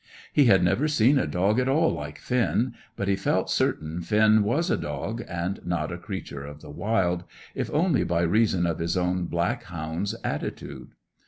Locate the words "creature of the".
5.99-6.71